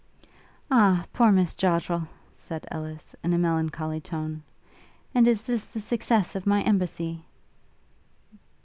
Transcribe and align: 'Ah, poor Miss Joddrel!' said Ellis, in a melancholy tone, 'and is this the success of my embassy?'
'Ah, 0.71 1.05
poor 1.13 1.31
Miss 1.31 1.55
Joddrel!' 1.55 2.07
said 2.33 2.65
Ellis, 2.71 3.13
in 3.23 3.33
a 3.35 3.37
melancholy 3.37 4.01
tone, 4.01 4.41
'and 5.13 5.27
is 5.27 5.43
this 5.43 5.65
the 5.65 5.79
success 5.79 6.35
of 6.35 6.47
my 6.47 6.63
embassy?' 6.63 7.23